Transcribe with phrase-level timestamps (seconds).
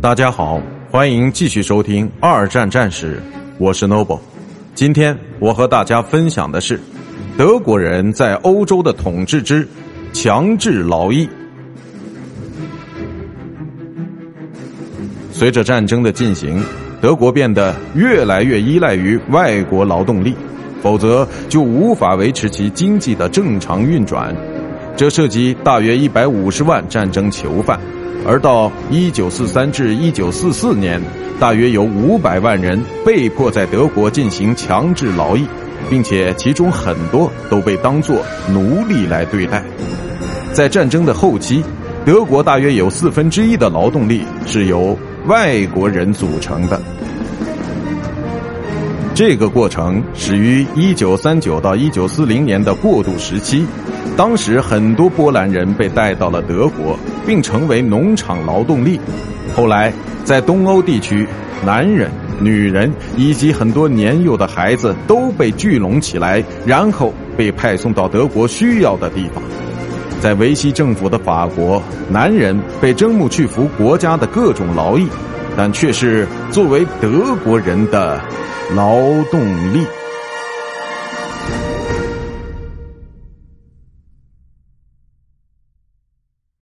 [0.00, 3.16] 大家好，欢迎继续收听《二战战史》，
[3.58, 4.20] 我是 Noble。
[4.74, 6.78] 今天我和大家分享的是
[7.36, 9.66] 德国人在欧洲的统治之
[10.12, 11.28] 强制劳役。
[15.32, 16.62] 随着战争的进行，
[17.00, 20.36] 德国变得越来越依赖于外国劳动力，
[20.82, 24.36] 否则就无法维持其经济的正常运转。
[24.96, 27.78] 这涉及大约一百五十万战争囚犯，
[28.26, 30.98] 而到一九四三至一九四四年，
[31.38, 35.46] 大约有五百万人被迫在德国进行强制劳役，
[35.90, 39.62] 并且其中很多都被当作奴隶来对待。
[40.54, 41.62] 在战争的后期，
[42.06, 46.80] 德国大约有四分之一的劳动力是由外国人组成的。
[49.16, 53.64] 这个过程始于一九三九到一九四零年的过渡时期。
[54.14, 59.00] 当时很多波兰人被带到了德国，并成为农场劳动力。
[59.54, 59.90] 后来，
[60.22, 61.26] 在东欧地区，
[61.64, 69.42] 男人、女人以及很多年幼的孩子都被聚拢起来，然后被派送到德国需要的地方。
[70.20, 75.08] 在维希政府的法国，男人被征募去服国家的各种劳役，
[75.56, 78.20] 但却是作为德国人的
[78.74, 79.40] 劳动
[79.72, 79.86] 力。